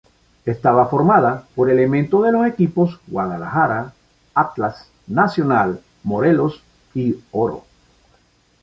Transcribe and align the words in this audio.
Estaba 0.47 0.87
formada 0.87 1.43
por 1.53 1.69
elementos 1.69 2.23
de 2.23 2.31
los 2.31 2.47
equipos 2.47 2.99
"Guadalajara", 3.05 3.93
"Atlas", 4.33 4.87
"Nacional", 5.05 5.79
"Morelos", 6.01 6.63
y 6.95 7.21
"Oro". 7.31 7.65